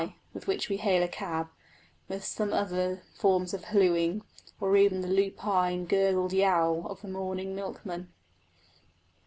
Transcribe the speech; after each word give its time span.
with 0.33 0.47
which 0.47 0.67
we 0.67 0.77
hail 0.77 1.03
a 1.03 1.07
cab, 1.07 1.47
with 2.07 2.41
other 2.41 3.03
forms 3.13 3.53
of 3.53 3.65
halooing; 3.65 4.23
or 4.59 4.75
even 4.75 5.01
the 5.01 5.07
lupine 5.07 5.85
gurgled 5.85 6.33
yowl 6.33 6.87
of 6.87 7.03
the 7.03 7.07
morning 7.07 7.55
milkman. 7.55 8.11